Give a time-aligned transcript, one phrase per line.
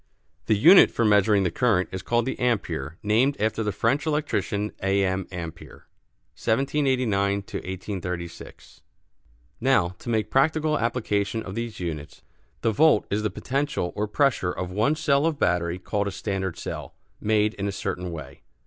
[0.47, 4.71] The unit for measuring the current is called the "ampère," named after the French electrician,
[4.81, 5.03] A.
[5.05, 5.25] M.
[5.25, 5.83] Ampère
[6.41, 8.81] (1789 1836).
[9.59, 12.23] Now, to make practical application of these units.
[12.61, 16.57] The volt is the potential or pressure of one cell of battery called a standard
[16.57, 18.41] cell, made in a certain way.